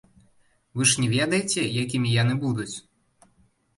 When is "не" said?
1.03-1.09